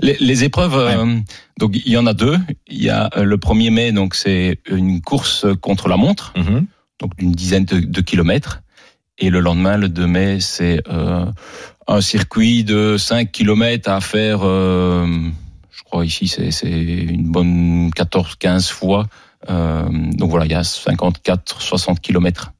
Les, 0.00 0.16
les 0.20 0.44
épreuves, 0.44 0.76
euh, 0.76 1.16
donc 1.58 1.74
il 1.84 1.90
y 1.92 1.96
en 1.96 2.06
a 2.06 2.12
deux. 2.14 2.38
Il 2.68 2.82
y 2.82 2.90
a 2.90 3.10
euh, 3.16 3.24
le 3.24 3.36
1er 3.36 3.70
mai, 3.70 3.92
donc 3.92 4.14
c'est 4.14 4.58
une 4.70 5.00
course 5.00 5.46
contre 5.60 5.88
la 5.88 5.96
montre, 5.96 6.32
Mhm. 6.36 6.66
donc 7.00 7.16
d'une 7.16 7.32
dizaine 7.32 7.64
de, 7.64 7.80
de 7.80 8.00
kilomètres. 8.00 8.62
Et 9.18 9.30
le 9.30 9.40
lendemain, 9.40 9.76
le 9.76 9.88
2 9.88 10.06
mai, 10.06 10.38
c'est 10.40 10.82
euh, 10.88 11.24
un 11.88 12.00
circuit 12.00 12.62
de 12.64 12.96
5 12.96 13.32
kilomètres 13.32 13.90
à 13.90 14.00
faire, 14.00 14.40
euh, 14.44 15.06
je 15.78 15.84
crois 15.84 16.04
ici, 16.04 16.26
c'est 16.28 16.68
une 16.68 17.30
bonne 17.30 17.90
14-15 17.90 18.72
fois. 18.72 19.06
Euh, 19.48 19.88
donc 20.12 20.30
voilà, 20.30 20.44
il 20.46 20.50
y 20.50 20.54
a 20.54 20.62
54-60 20.62 22.00
kilomètres. 22.00 22.52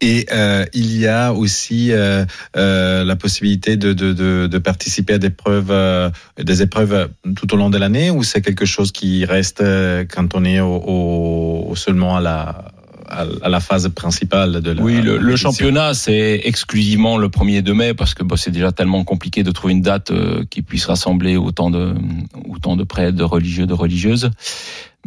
Et 0.00 0.26
euh, 0.32 0.64
il 0.72 0.96
y 0.96 1.08
a 1.08 1.32
aussi 1.32 1.90
euh, 1.90 2.24
euh, 2.56 3.02
la 3.04 3.16
possibilité 3.16 3.76
de, 3.76 3.92
de, 3.92 4.12
de, 4.12 4.46
de 4.46 4.58
participer 4.58 5.14
à 5.14 5.18
des 5.18 5.30
preuves, 5.30 5.70
euh, 5.72 6.10
des 6.38 6.62
épreuves 6.62 7.10
tout 7.34 7.52
au 7.52 7.56
long 7.56 7.70
de 7.70 7.78
l'année, 7.78 8.10
ou 8.10 8.22
c'est 8.22 8.40
quelque 8.40 8.66
chose 8.66 8.92
qui 8.92 9.24
reste 9.24 9.62
euh, 9.62 10.04
quand 10.08 10.34
on 10.36 10.44
est 10.44 10.60
au, 10.60 10.76
au- 11.70 11.74
seulement 11.76 12.16
à 12.16 12.20
la 12.20 12.73
à 13.42 13.48
la 13.48 13.60
phase 13.60 13.88
principale 13.88 14.60
de 14.60 14.72
la 14.72 14.82
Oui, 14.82 15.00
le, 15.00 15.18
le 15.18 15.36
championnat, 15.36 15.94
c'est 15.94 16.40
exclusivement 16.44 17.16
le 17.16 17.28
1er 17.28 17.62
de 17.62 17.72
mai 17.72 17.94
parce 17.94 18.14
que 18.14 18.22
bah, 18.22 18.36
c'est 18.36 18.50
déjà 18.50 18.72
tellement 18.72 19.04
compliqué 19.04 19.42
de 19.42 19.50
trouver 19.50 19.74
une 19.74 19.82
date 19.82 20.10
euh, 20.10 20.44
qui 20.50 20.62
puisse 20.62 20.86
rassembler 20.86 21.36
autant 21.36 21.70
de, 21.70 21.94
autant 22.48 22.76
de 22.76 22.84
prêtres, 22.84 23.16
de 23.16 23.24
religieux, 23.24 23.66
de 23.66 23.74
religieuses. 23.74 24.30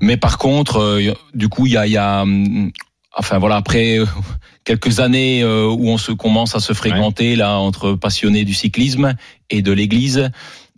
Mais 0.02 0.18
par 0.18 0.38
contre, 0.38 0.78
euh, 0.78 1.14
du 1.34 1.50
coup, 1.50 1.66
il 1.66 1.74
y 1.74 1.78
a, 1.78 1.88
y 1.88 1.98
a, 1.98 2.22
hum, 2.22 2.72
enfin 3.18 3.38
voilà, 3.40 3.56
après 3.56 4.00
euh, 4.00 4.06
quelques 4.64 5.00
années 5.00 5.42
euh, 5.44 5.68
où 5.68 5.90
on 5.90 5.98
se 5.98 6.12
commence 6.12 6.56
à 6.56 6.60
se 6.60 6.74
fréquenter 6.74 7.36
là 7.36 7.58
entre 7.58 7.94
passionnés 7.94 8.46
du 8.46 8.54
cyclisme 8.54 9.16
et 9.50 9.62
de 9.62 9.72
l'Église. 9.72 10.30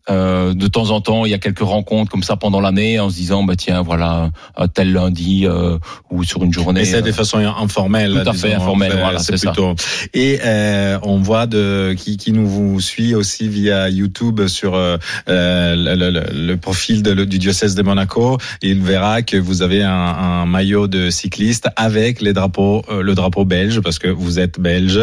Euh, 0.09 0.53
de 0.53 0.67
temps 0.67 0.89
en 0.91 1.01
temps, 1.01 1.25
il 1.25 1.31
y 1.31 1.33
a 1.33 1.37
quelques 1.39 1.59
rencontres 1.59 2.11
comme 2.11 2.23
ça 2.23 2.35
pendant 2.35 2.61
l'année 2.61 2.99
en 2.99 3.09
se 3.09 3.15
disant, 3.15 3.43
bah 3.43 3.55
tiens, 3.55 3.81
voilà, 3.81 4.29
tel 4.73 4.93
lundi 4.93 5.45
euh, 5.45 5.77
ou 6.09 6.23
sur 6.23 6.43
une 6.43 6.53
journée. 6.53 6.81
Et 6.81 6.85
c'est 6.85 7.01
de 7.01 7.09
euh, 7.09 7.13
façon 7.13 7.37
informelle. 7.39 8.11
Tout 8.23 8.29
à 8.29 8.33
fait 8.33 8.47
disons, 8.49 8.61
informelle, 8.61 8.93
voilà, 8.99 9.19
c'est 9.19 9.37
ça. 9.37 9.51
plutôt. 9.51 9.75
Et 10.13 10.39
euh, 10.43 10.97
on 11.03 11.17
voit 11.19 11.45
de 11.47 11.93
qui, 11.97 12.17
qui 12.17 12.31
nous 12.31 12.47
vous 12.47 12.79
suit 12.81 13.15
aussi 13.15 13.47
via 13.47 13.89
YouTube 13.89 14.47
sur 14.47 14.75
euh, 14.75 14.97
euh, 15.29 15.75
le, 15.75 16.09
le- 16.11 16.47
le 16.47 16.57
profil 16.57 17.03
de, 17.03 17.11
le- 17.11 17.25
du 17.25 17.37
diocèse 17.39 17.75
de 17.75 17.81
Monaco. 17.83 18.37
Il 18.61 18.81
verra 18.81 19.21
que 19.21 19.37
vous 19.37 19.61
avez 19.61 19.83
un, 19.83 19.91
un 19.91 20.45
maillot 20.45 20.87
de 20.87 21.09
cycliste 21.09 21.67
avec 21.75 22.21
les 22.21 22.33
drapeaux, 22.33 22.83
euh, 22.89 23.01
le 23.01 23.15
drapeau 23.15 23.45
belge 23.45 23.79
parce 23.81 23.99
que 23.99 24.07
vous 24.07 24.39
êtes 24.39 24.59
belge. 24.59 24.99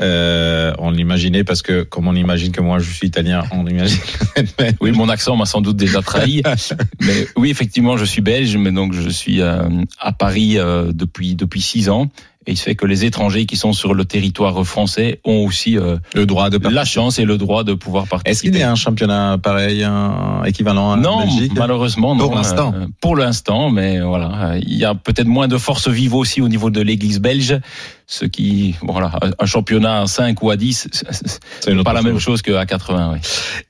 Euh, 0.00 0.72
on 0.78 0.90
l'imaginait 0.90 1.44
parce 1.44 1.62
que 1.62 1.82
comme 1.82 2.08
on 2.08 2.14
imagine 2.14 2.52
que 2.52 2.60
moi 2.60 2.78
je 2.78 2.90
suis 2.90 3.06
italien, 3.08 3.42
on 3.52 3.66
imagine. 3.66 3.98
que. 4.34 4.43
Oui, 4.80 4.92
mon 4.92 5.08
accent 5.08 5.36
m'a 5.36 5.46
sans 5.46 5.60
doute 5.60 5.76
déjà 5.76 6.02
trahi. 6.02 6.42
mais 7.00 7.26
oui, 7.36 7.50
effectivement, 7.50 7.96
je 7.96 8.04
suis 8.04 8.22
belge, 8.22 8.56
mais 8.56 8.72
donc 8.72 8.92
je 8.92 9.08
suis 9.08 9.40
euh, 9.40 9.68
à 9.98 10.12
Paris 10.12 10.58
euh, 10.58 10.92
depuis 10.92 11.34
depuis 11.34 11.60
six 11.60 11.88
ans. 11.88 12.08
Et 12.46 12.52
il 12.52 12.56
se 12.56 12.64
fait 12.64 12.74
que 12.74 12.86
les 12.86 13.04
étrangers 13.04 13.46
qui 13.46 13.56
sont 13.56 13.72
sur 13.72 13.94
le 13.94 14.04
territoire 14.04 14.64
français 14.66 15.20
ont 15.24 15.44
aussi 15.46 15.78
euh, 15.78 15.96
Le 16.14 16.26
droit 16.26 16.50
de 16.50 16.58
la 16.68 16.84
chance 16.84 17.18
et 17.18 17.24
le 17.24 17.38
droit 17.38 17.64
de 17.64 17.74
pouvoir 17.74 18.06
participer. 18.06 18.30
Est-ce 18.30 18.42
qu'il 18.42 18.56
y 18.56 18.62
a 18.62 18.70
un 18.70 18.74
championnat 18.74 19.38
pareil, 19.42 19.82
un 19.84 20.42
équivalent 20.44 20.92
à 20.92 20.96
non, 20.96 21.20
Belgique? 21.20 21.52
malheureusement, 21.56 22.16
Pour 22.16 22.30
non. 22.30 22.36
l'instant. 22.36 22.74
Euh, 22.76 22.86
pour 23.00 23.16
l'instant, 23.16 23.70
mais 23.70 24.00
voilà, 24.00 24.56
il 24.60 24.74
y 24.74 24.84
a 24.84 24.94
peut-être 24.94 25.26
moins 25.28 25.48
de 25.48 25.56
force 25.58 25.88
vive 25.88 26.14
aussi 26.14 26.40
au 26.40 26.48
niveau 26.48 26.70
de 26.70 26.80
l'Église 26.80 27.20
belge, 27.20 27.58
ce 28.06 28.26
qui, 28.26 28.74
voilà, 28.82 29.12
un 29.38 29.46
championnat 29.46 30.02
à 30.02 30.06
5 30.06 30.42
ou 30.42 30.50
à 30.50 30.56
10, 30.56 30.88
c'est- 30.92 31.82
pas 31.82 31.92
la 31.92 32.02
même 32.02 32.18
chose. 32.18 32.42
qu'à 32.42 32.66
80. 32.66 33.12
Oui. 33.14 33.18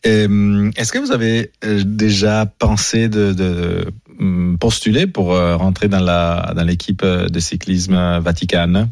Euh, 0.07 0.71
Est-ce 0.77 0.91
que 0.93 0.99
vous 0.99 1.13
avez 1.13 1.51
euh, 1.65 1.83
déjà 1.85 2.47
pensé 2.47 3.09
de, 3.09 3.33
de 3.33 3.85
hum, 3.87 3.91
postuler 4.59 5.07
pour 5.07 5.33
euh, 5.33 5.57
rentrer 5.57 5.89
dans 5.89 6.01
dans 6.01 6.65
l'équipe 6.65 7.03
euh, 7.03 7.29
de 7.29 7.41
cyclisme 7.41 7.95
euh, 7.95 8.21
Vatican 8.21 8.89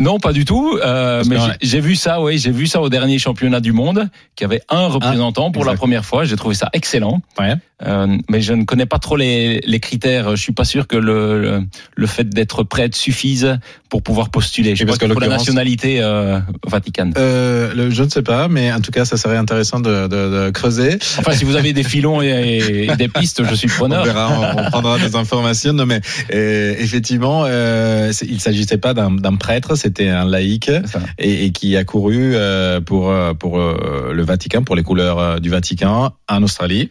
Non, 0.00 0.18
pas 0.18 0.32
du 0.32 0.44
tout. 0.44 0.78
euh, 0.82 1.22
mais 1.28 1.36
j'ai- 1.60 1.80
vu 1.80 1.94
ça, 1.96 2.20
oui, 2.20 2.38
j'ai 2.38 2.50
vu 2.50 2.66
ça 2.66 2.80
au 2.80 2.88
dernier 2.88 3.18
championnat 3.18 3.60
du 3.60 3.72
monde, 3.72 4.08
qui 4.36 4.44
avait 4.44 4.62
un 4.68 4.86
représentant 4.86 5.50
pour 5.50 5.64
la 5.64 5.74
première 5.74 6.04
fois. 6.04 6.24
J'ai 6.24 6.36
trouvé 6.36 6.54
ça 6.54 6.68
excellent. 6.72 7.20
Ouais. 7.38 7.54
Euh, 7.86 8.08
mais 8.28 8.40
je 8.40 8.54
ne 8.54 8.64
connais 8.64 8.86
pas 8.86 8.98
trop 8.98 9.14
les, 9.16 9.60
les 9.64 9.78
critères. 9.78 10.34
Je 10.34 10.42
suis 10.42 10.52
pas 10.52 10.64
sûr 10.64 10.88
que 10.88 10.96
le, 10.96 11.40
le, 11.40 11.62
le 11.94 12.06
fait 12.08 12.28
d'être 12.28 12.64
prêtre 12.64 12.96
suffise 12.96 13.56
pour 13.88 14.02
pouvoir 14.02 14.30
postuler. 14.30 14.74
Je 14.74 14.84
parce 14.84 14.98
que 14.98 15.06
faut 15.06 15.20
la 15.20 15.28
nationalité 15.28 16.00
euh, 16.00 16.40
Vatican. 16.66 17.10
euh, 17.16 17.72
le, 17.74 17.90
Je 17.90 18.02
ne 18.02 18.08
sais 18.08 18.22
pas, 18.22 18.48
mais 18.48 18.72
en 18.72 18.80
tout 18.80 18.90
cas, 18.90 19.04
ça 19.04 19.16
serait 19.16 19.36
intéressant 19.36 19.78
de, 19.78 20.08
de, 20.08 20.46
de 20.46 20.50
creuser. 20.50 20.98
Enfin, 21.18 21.32
si 21.32 21.44
vous 21.44 21.54
avez 21.54 21.72
des 21.72 21.84
filons 21.84 22.20
et, 22.20 22.86
et 22.90 22.96
des 22.96 23.08
pistes, 23.08 23.42
je 23.48 23.54
suis 23.54 23.68
On 23.70 23.76
preneur. 23.76 24.04
verra, 24.04 24.28
on, 24.56 24.60
on 24.60 24.70
prendra 24.70 24.98
des 24.98 25.14
informations. 25.14 25.72
Non, 25.72 25.86
mais 25.86 26.00
euh, 26.34 26.74
effectivement, 26.78 27.44
euh, 27.46 28.10
il 28.28 28.40
s'agissait 28.40 28.78
pas 28.78 28.92
d'un 28.92 29.36
prêtre, 29.36 29.76
c'était 29.88 30.08
un 30.10 30.24
laïc 30.24 30.70
et, 31.18 31.44
et 31.46 31.50
qui 31.50 31.76
a 31.76 31.84
couru 31.84 32.32
euh, 32.34 32.80
pour 32.80 33.10
euh, 33.10 33.32
pour 33.34 33.58
euh, 33.58 34.12
le 34.12 34.22
Vatican, 34.22 34.62
pour 34.62 34.76
les 34.76 34.82
couleurs 34.82 35.40
du 35.40 35.48
Vatican 35.50 36.12
en 36.28 36.42
Australie. 36.42 36.90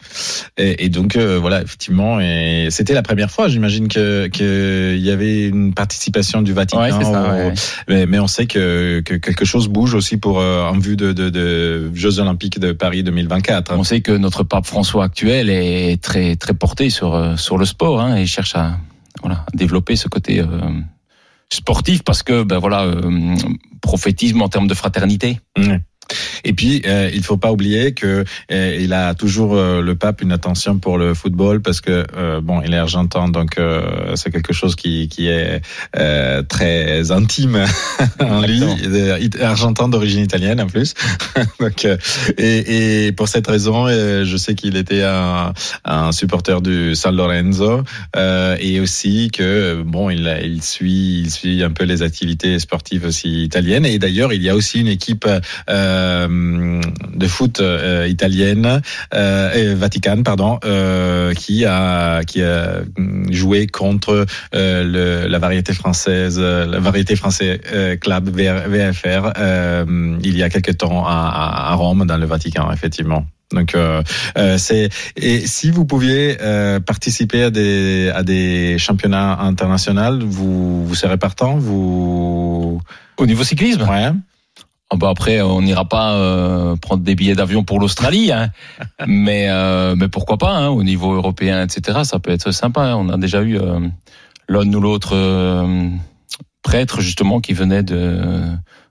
Et, 0.58 0.86
et 0.86 0.90
donc 0.90 1.16
voilà, 1.18 1.62
effectivement, 1.62 2.20
et 2.20 2.68
c'était 2.72 2.94
la 2.94 3.04
première 3.04 3.30
fois. 3.32 3.48
J'imagine 3.48 3.88
que 3.88 4.28
qu'il 4.28 5.00
y 5.06 5.12
avait 5.12 5.48
une 5.48 5.74
participation 5.74 6.42
du 6.42 6.54
Vatican. 6.54 6.82
Ouais, 6.82 6.92
c'est 6.92 7.04
ça. 7.04 7.22
au- 7.22 7.26
ouais, 7.32 7.46
ouais. 7.48 7.54
mais, 7.88 8.06
mais 8.06 8.20
on 8.20 8.28
sait 8.28 8.46
que, 8.48 9.02
que 9.02 9.14
quelque 9.16 9.46
chose 9.46 9.68
bouge 9.68 9.94
aussi 9.94 10.18
pour 10.18 10.38
en 10.38 10.78
vue 10.80 10.98
de, 10.98 11.14
de, 11.14 11.30
de 11.30 11.92
Jeux 11.94 12.20
Olympiques 12.20 12.60
de 12.60 12.72
Paris 12.72 13.04
2024. 13.04 13.74
On 13.78 13.84
sait 13.84 14.02
que 14.02 14.12
notre 14.12 14.44
pape 14.44 14.66
François 14.66 15.04
actuel 15.06 15.50
est 15.50 16.02
très 16.02 16.36
très 16.36 16.54
porté 16.54 16.90
sur 16.90 17.38
sur 17.40 17.58
le 17.58 17.66
sport 17.66 18.02
hein, 18.02 18.16
et 18.16 18.26
cherche 18.26 18.56
à 18.56 18.78
voilà 19.22 19.46
développer 19.54 19.96
ce 19.96 20.08
côté 20.08 20.40
euh, 20.42 20.46
sportif 21.52 22.04
parce 22.04 22.24
que 22.24 22.44
ben 22.44 22.60
voilà 22.60 22.84
euh, 22.84 23.36
prophétisme 23.82 24.42
en 24.42 24.50
termes 24.50 24.68
de 24.68 24.74
fraternité. 24.74 25.40
Et 26.44 26.54
puis, 26.54 26.82
euh, 26.86 27.10
il 27.14 27.24
faut 27.24 27.38
pas 27.38 27.52
oublier 27.52 27.94
que 27.94 28.24
euh, 28.52 28.78
il 28.80 28.94
a 28.94 29.14
toujours 29.14 29.56
euh, 29.56 29.82
le 29.82 29.96
pape 29.96 30.22
une 30.22 30.32
attention 30.32 30.78
pour 30.80 30.98
le 30.98 31.14
football 31.14 31.62
parce 31.62 31.82
que 31.82 32.06
euh, 32.16 32.42
bon, 32.42 32.62
il 32.66 32.74
est 32.74 32.78
argentin, 32.78 33.30
donc 33.30 33.58
euh, 33.58 34.16
c'est 34.16 34.32
quelque 34.32 34.54
chose 34.54 34.76
qui 34.76 35.08
qui 35.10 35.28
est 35.28 35.62
euh, 35.98 36.44
très 36.44 37.12
intime 37.12 37.64
en 38.20 38.42
lui. 38.42 38.62
Argentin 39.42 39.88
d'origine 39.90 40.24
italienne 40.24 40.62
en 40.62 40.68
plus. 40.68 40.94
donc, 41.60 41.86
euh, 41.86 41.98
et, 42.38 43.08
et 43.08 43.12
pour 43.12 43.28
cette 43.28 43.48
raison, 43.48 43.88
euh, 43.88 44.24
je 44.26 44.38
sais 44.38 44.56
qu'il 44.56 44.78
était 44.78 45.04
un, 45.04 45.54
un 45.86 46.12
supporter 46.12 46.62
du 46.62 46.96
San 46.96 47.16
Lorenzo 47.16 47.84
euh, 48.16 48.56
et 48.60 48.80
aussi 48.80 49.30
que 49.32 49.82
bon, 49.86 50.10
il 50.10 50.28
a- 50.28 50.42
il 50.42 50.62
suit 50.64 51.22
il 51.26 51.32
suit 51.32 51.64
un 51.64 51.72
peu 51.72 51.84
les 51.84 52.02
activités 52.02 52.60
sportives 52.60 53.06
aussi 53.06 53.44
italiennes. 53.44 53.86
Et 53.86 54.00
d'ailleurs, 54.00 54.34
il 54.34 54.42
y 54.44 54.50
a 54.50 54.56
aussi 54.56 54.80
une 54.80 54.88
équipe 54.88 55.26
euh, 55.28 55.40
de 56.28 57.28
foot 57.28 57.60
euh, 57.60 58.08
italienne, 58.08 58.82
euh, 59.14 59.76
Vatican, 59.78 60.24
pardon, 60.24 60.60
euh, 60.66 61.34
qui 61.34 61.66
a 61.66 62.24
qui 62.24 62.42
a 62.44 62.82
joué 63.30 63.68
contre 63.68 64.26
euh, 64.56 64.84
le, 64.84 65.28
la 65.28 65.40
variété 65.40 65.74
française, 65.74 66.38
euh, 66.40 66.66
la 66.66 66.80
variété 66.80 67.16
français 67.16 67.62
euh, 67.74 67.96
club 67.96 68.30
VFR 68.30 69.34
euh, 69.38 70.18
il 70.24 70.38
y 70.38 70.44
a 70.44 70.50
quelque 70.50 70.72
temps 70.72 71.06
à, 71.06 71.12
à, 71.12 71.72
à 71.72 71.76
Rome, 71.76 72.06
dans 72.06 72.18
le 72.18 72.26
Vatican, 72.26 72.72
effectivement. 72.72 73.26
Donc 73.52 73.76
euh, 73.76 74.04
euh, 74.38 74.58
c'est 74.58 74.90
et 75.16 75.48
si 75.48 75.72
vous 75.72 75.86
pouviez 75.86 76.38
euh, 76.42 76.82
participer 76.82 77.44
à 77.44 77.50
des 77.50 78.12
à 78.14 78.24
des 78.24 78.78
championnats 78.78 79.40
internationaux, 79.40 80.20
vous 80.26 80.86
vous 80.86 80.96
serez 80.96 81.18
partant, 81.18 81.58
vous? 81.58 82.82
Au 83.18 83.26
niveau 83.26 83.44
cyclisme, 83.44 83.84
ouais. 83.84 84.12
Ah 84.90 84.96
bah 84.96 85.10
après 85.10 85.42
on 85.42 85.62
n'ira 85.62 85.84
pas 85.86 86.14
euh, 86.14 86.76
prendre 86.78 87.04
des 87.04 87.14
billets 87.16 87.36
d'avion 87.36 87.64
pour 87.64 87.80
l'Australie, 87.80 88.32
hein. 88.32 88.52
mais 89.08 89.48
euh, 89.50 89.96
mais 89.98 90.08
pourquoi 90.08 90.38
pas 90.38 90.52
hein, 90.56 90.70
au 90.70 90.84
niveau 90.84 91.14
européen 91.14 91.62
etc. 91.64 92.00
Ça 92.04 92.20
peut 92.20 92.32
être 92.32 92.52
sympa. 92.52 92.84
hein. 92.84 92.96
On 92.96 93.10
a 93.10 93.18
déjà 93.18 93.42
eu 93.42 93.58
euh, 93.60 93.80
l'un 94.48 94.72
ou 94.74 94.80
l'autre 94.80 95.12
euh, 95.14 95.90
prêtre 96.64 97.02
justement 97.02 97.42
qui 97.42 97.54
venait 97.54 97.84
de 97.84 98.42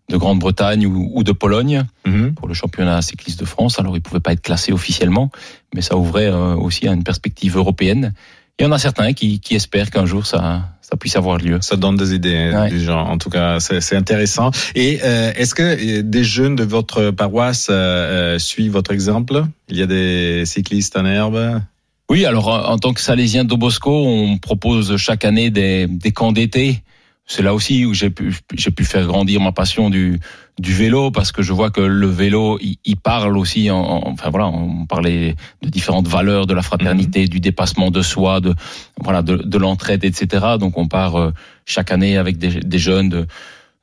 de 0.09 0.17
Grande-Bretagne 0.17 0.87
ou, 0.87 1.11
ou 1.15 1.25
de 1.25 1.33
Pologne. 1.33 1.85
Mhm. 2.07 2.35
pour 2.35 2.47
le 2.47 2.55
championnat 2.55 3.03
cycliste 3.03 3.41
de 3.41 3.45
France. 3.45 3.81
Alors, 3.81 3.97
il 3.97 4.00
pouvait 4.00 4.21
pas 4.21 4.33
être 4.33 4.41
classé 4.43 4.73
officiellement, 4.73 5.33
mais 5.75 5.83
ça 5.83 5.97
ouvrait 5.97 6.26
euh, 6.31 6.55
aussi 6.55 6.87
à 6.87 6.93
une 6.93 7.03
perspective 7.03 7.57
européenne. 7.57 8.15
Il 8.61 8.62
y 8.62 8.67
en 8.69 8.71
a 8.71 8.79
certains 8.79 9.12
qui, 9.15 9.41
qui 9.41 9.57
espèrent 9.57 9.91
qu'un 9.91 10.07
jour 10.07 10.25
ça, 10.25 10.69
ça 10.88 10.97
puisse 10.97 11.16
avoir 11.16 11.38
lieu. 11.38 11.59
Ça 11.62 11.76
donne 11.76 11.97
des 11.97 12.14
idées 12.14 12.52
Ouais. 12.55 12.69
du 12.71 12.81
genre. 12.81 13.09
En 13.11 13.19
tout 13.19 13.28
cas, 13.31 13.59
c'est 13.59 13.81
c'est 13.81 13.97
intéressant. 13.97 14.50
Et 14.76 15.00
euh, 15.02 15.33
est-ce 15.35 15.55
que 15.55 15.62
euh, 15.62 16.02
des 16.02 16.23
jeunes 16.23 16.55
de 16.55 16.62
votre 16.62 17.11
paroisse 17.11 17.69
euh, 17.71 17.75
euh, 17.75 18.38
suivent 18.38 18.73
votre 18.73 18.93
exemple? 18.93 19.45
Il 19.69 19.76
y 19.78 19.83
a 19.83 19.87
des 19.87 20.45
cyclistes 20.47 20.97
en 20.97 21.05
herbe? 21.05 21.61
Oui, 22.09 22.25
alors 22.25 22.47
en 22.49 22.75
en 22.75 22.78
tant 22.78 22.93
que 22.93 23.00
salésien 23.00 23.45
d'Obosco, 23.45 23.90
on 24.07 24.38
propose 24.38 24.97
chaque 24.97 25.25
année 25.25 25.50
des, 25.50 25.88
des 25.88 26.12
camps 26.12 26.31
d'été. 26.31 26.83
C'est 27.28 27.42
là 27.42 27.54
aussi 27.54 27.85
où 27.85 27.92
j'ai 27.92 28.11
pu, 28.11 28.37
j'ai 28.54 28.71
pu 28.71 28.85
faire 28.85 29.04
grandir 29.06 29.40
ma 29.40 29.50
passion 29.50 29.90
du, 29.90 30.21
du 30.61 30.73
vélo 30.73 31.11
parce 31.11 31.33
que 31.33 31.42
je 31.42 31.52
vois 31.52 31.71
que 31.71 31.80
le 31.80 32.06
vélo, 32.06 32.56
il, 32.61 32.76
il 32.85 32.97
parle 32.97 33.37
aussi. 33.37 33.68
En, 33.71 33.78
en- 33.80 34.12
enfin 34.12 34.30
voilà, 34.30 34.47
on 34.47 34.87
parlait 34.87 35.35
de 35.61 35.68
différentes 35.68 36.06
valeurs 36.06 36.47
de 36.47 36.54
la 36.54 36.62
fraternité, 36.62 37.26
du 37.26 37.40
dépassement 37.40 37.90
de 37.90 38.00
soi, 38.00 38.40
de 38.40 38.54
voilà, 39.00 39.23
de, 39.23 39.37
de 39.37 39.59
l'entraide, 39.59 40.04
etc. 40.04 40.47
Donc 40.61 40.78
on 40.78 40.87
part 40.87 41.16
euh, 41.16 41.33
chaque 41.64 41.90
année 41.90 42.16
avec 42.16 42.38
des, 42.38 42.61
des 42.61 42.78
jeunes 42.78 43.09
de 43.09 43.26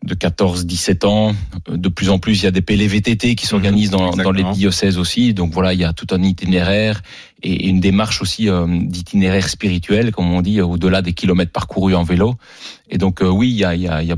de 0.04 0.14
14, 0.14 0.66
17 0.66 1.06
ans. 1.06 1.34
De 1.70 1.90
plus 1.90 2.10
en 2.10 2.20
plus, 2.20 2.42
il 2.42 2.44
y 2.44 2.48
a 2.48 2.52
des 2.52 2.62
PLVTT 2.62 3.36
qui 3.36 3.48
s'organisent 3.48 3.90
dans, 3.90 4.12
dans 4.12 4.32
les 4.32 4.44
diocèses 4.44 4.98
aussi. 4.98 5.34
Donc 5.34 5.52
voilà, 5.54 5.74
il 5.74 5.80
y 5.80 5.86
a 5.86 5.94
tout 5.94 6.08
un 6.12 6.22
itinéraire 6.22 7.02
et 7.42 7.68
une 7.68 7.80
démarche 7.80 8.22
aussi 8.22 8.50
euh, 8.50 8.68
d'itinéraire 8.68 9.48
spirituel, 9.50 10.12
comme 10.12 10.32
on 10.32 10.42
dit, 10.42 10.62
au-delà 10.62 11.02
des 11.02 11.14
kilomètres 11.14 11.52
parcourus 11.52 11.96
en 11.96 12.04
vélo. 12.04 12.36
Et 12.90 12.98
donc 12.98 13.22
euh, 13.22 13.30
oui, 13.30 13.50
il 13.50 13.58
y 13.58 13.66
a, 13.66 13.76
il 13.76 13.82
y, 13.82 13.88
a, 13.88 14.02
il 14.02 14.10
y 14.10 14.12
a 14.12 14.18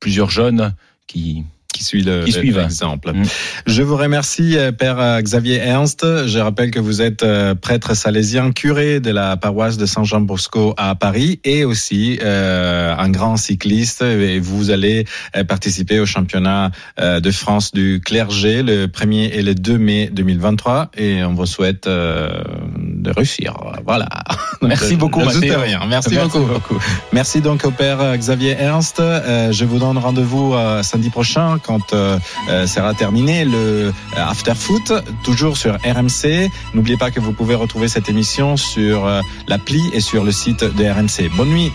plusieurs 0.00 0.30
jeunes 0.30 0.74
qui, 1.06 1.44
qui 1.82 1.88
suit 1.88 2.02
le, 2.02 2.24
Qui 2.24 2.32
suivent. 2.32 2.58
l'exemple. 2.58 3.12
Mm. 3.12 3.24
Je 3.66 3.82
vous 3.82 3.96
remercie, 3.96 4.56
euh, 4.56 4.70
Père 4.70 5.00
euh, 5.00 5.20
Xavier 5.20 5.56
Ernst. 5.56 6.06
Je 6.26 6.38
rappelle 6.38 6.70
que 6.70 6.78
vous 6.78 7.02
êtes 7.02 7.24
euh, 7.24 7.54
prêtre 7.54 7.94
salésien, 7.94 8.52
curé 8.52 9.00
de 9.00 9.10
la 9.10 9.36
paroisse 9.36 9.76
de 9.76 9.86
Saint-Jean 9.86 10.20
Bosco 10.20 10.74
à 10.76 10.94
Paris 10.94 11.40
et 11.44 11.64
aussi 11.64 12.18
euh, 12.22 12.94
un 12.96 13.10
grand 13.10 13.36
cycliste. 13.36 14.02
Et 14.02 14.38
vous 14.38 14.70
allez 14.70 15.06
participer 15.48 15.98
au 15.98 16.06
championnat 16.06 16.70
de 16.98 17.30
France 17.30 17.72
du 17.72 18.00
clergé 18.04 18.62
le 18.62 18.86
1er 18.86 19.30
et 19.32 19.42
le 19.42 19.54
2 19.54 19.78
mai 19.78 20.10
2023. 20.12 20.90
Et 20.96 21.24
on 21.24 21.34
vous 21.34 21.46
souhaite 21.46 21.86
euh, 21.86 22.30
de 22.76 23.10
réussir. 23.10 23.54
Voilà. 23.84 24.08
Merci 24.62 24.96
beaucoup, 24.96 25.20
rien. 25.20 25.80
Merci, 25.88 26.14
Merci 26.14 26.16
beaucoup. 26.16 26.46
beaucoup. 26.46 26.78
Merci 27.12 27.40
donc 27.40 27.64
au 27.64 27.70
père 27.70 28.16
Xavier 28.16 28.56
Ernst. 28.58 29.00
Euh, 29.00 29.52
je 29.52 29.64
vous 29.64 29.78
donne 29.78 29.98
rendez-vous 29.98 30.54
samedi 30.82 31.10
prochain 31.10 31.58
quand 31.62 31.71
euh, 31.92 32.18
euh, 32.48 32.66
sera 32.66 32.94
terminé 32.94 33.44
le 33.44 33.52
euh, 33.56 33.92
After 34.16 34.54
Foot, 34.54 34.92
toujours 35.22 35.56
sur 35.56 35.74
RMC. 35.74 36.50
N'oubliez 36.74 36.96
pas 36.96 37.10
que 37.10 37.20
vous 37.20 37.32
pouvez 37.32 37.54
retrouver 37.54 37.88
cette 37.88 38.08
émission 38.08 38.56
sur 38.56 39.08
l'appli 39.46 39.82
et 39.92 40.00
sur 40.00 40.24
le 40.24 40.32
site 40.32 40.64
de 40.64 40.84
RMC. 40.84 41.30
Bonne 41.36 41.50
nuit. 41.50 41.72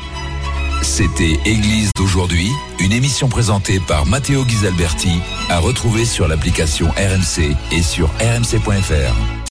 C'était 0.82 1.40
Église 1.46 1.92
d'aujourd'hui, 1.96 2.50
une 2.80 2.94
émission 2.94 3.30
présentée 3.30 3.80
par 3.80 4.06
Matteo 4.06 4.46
Ghisalberti, 4.46 5.20
à 5.50 5.60
retrouver 5.60 6.06
sur 6.06 6.28
l'application 6.28 6.88
RMC 6.90 7.56
et 7.72 7.82
sur 7.82 8.10
rmc.fr. 8.20 9.38